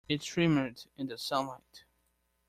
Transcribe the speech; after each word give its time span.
It 0.09 0.23
shimmered 0.23 0.83
in 0.97 1.05
the 1.09 1.17
sunlight. 1.19 1.83